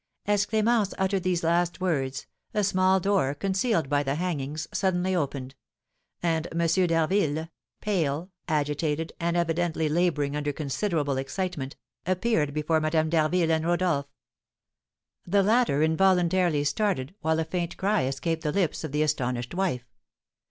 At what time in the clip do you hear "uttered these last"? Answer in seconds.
0.97-1.79